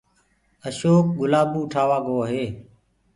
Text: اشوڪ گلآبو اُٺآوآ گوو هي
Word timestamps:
اشوڪ 0.67 1.05
گلآبو 1.19 1.59
اُٺآوآ 1.65 1.97
گوو 2.05 2.21
هي 2.29 2.43